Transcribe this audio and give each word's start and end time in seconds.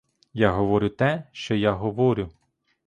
Я 0.33 0.51
говорю 0.51 0.89
те, 0.89 1.23
що 1.31 1.55
я 1.55 1.71
говорю. 1.71 2.29